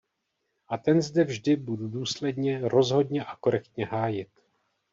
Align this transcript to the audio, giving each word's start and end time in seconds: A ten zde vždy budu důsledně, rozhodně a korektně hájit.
A 0.67 0.77
ten 0.77 1.01
zde 1.01 1.23
vždy 1.23 1.55
budu 1.55 1.87
důsledně, 1.87 2.69
rozhodně 2.69 3.25
a 3.25 3.35
korektně 3.35 3.85
hájit. 3.85 4.29